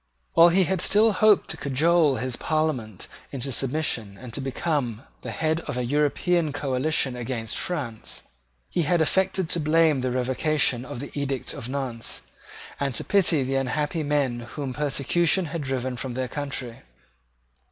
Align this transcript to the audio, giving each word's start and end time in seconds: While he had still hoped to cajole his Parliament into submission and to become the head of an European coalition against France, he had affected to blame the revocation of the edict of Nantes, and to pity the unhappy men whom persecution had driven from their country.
While 0.33 0.49
he 0.49 0.63
had 0.63 0.81
still 0.81 1.11
hoped 1.11 1.51
to 1.51 1.57
cajole 1.57 2.15
his 2.15 2.35
Parliament 2.35 3.07
into 3.31 3.51
submission 3.51 4.17
and 4.17 4.33
to 4.33 4.41
become 4.41 5.03
the 5.21 5.29
head 5.29 5.59
of 5.67 5.77
an 5.77 5.87
European 5.87 6.51
coalition 6.53 7.15
against 7.15 7.55
France, 7.55 8.23
he 8.67 8.81
had 8.81 8.99
affected 8.99 9.47
to 9.51 9.59
blame 9.59 10.01
the 10.01 10.09
revocation 10.09 10.85
of 10.85 11.01
the 11.01 11.11
edict 11.13 11.53
of 11.53 11.69
Nantes, 11.69 12.23
and 12.79 12.95
to 12.95 13.03
pity 13.03 13.43
the 13.43 13.53
unhappy 13.57 14.01
men 14.01 14.39
whom 14.39 14.73
persecution 14.73 15.45
had 15.45 15.61
driven 15.61 15.95
from 15.97 16.15
their 16.15 16.27
country. 16.27 16.79